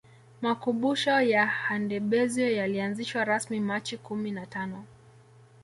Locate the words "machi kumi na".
3.59-4.45